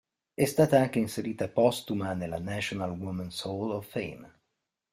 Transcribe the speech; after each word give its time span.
È 0.33 0.45
stata 0.45 0.79
anche 0.79 0.97
inserita 0.97 1.47
postuma 1.47 2.13
nella 2.15 2.39
National 2.39 2.89
Women's 2.89 3.45
Hall 3.45 3.69
of 3.69 3.87
Fame. 3.87 4.33